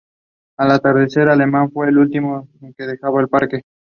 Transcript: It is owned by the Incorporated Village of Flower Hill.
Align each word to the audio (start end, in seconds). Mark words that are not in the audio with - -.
It 0.59 0.63
is 0.65 0.71
owned 0.79 0.81
by 0.81 0.93
the 0.95 1.43
Incorporated 1.43 2.11
Village 2.75 2.99
of 3.03 3.29
Flower 3.29 3.47
Hill. 3.51 3.61